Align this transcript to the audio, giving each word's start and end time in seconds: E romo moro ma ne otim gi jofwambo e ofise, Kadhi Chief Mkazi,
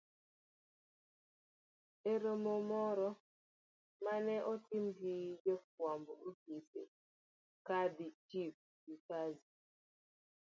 E 2.09 2.11
romo 2.23 2.55
moro 2.71 3.09
ma 4.03 4.13
ne 4.25 4.35
otim 4.53 4.85
gi 4.97 5.15
jofwambo 5.43 6.11
e 6.19 6.23
ofise, 6.29 6.83
Kadhi 7.67 8.07
Chief 8.27 8.55
Mkazi, 8.91 9.49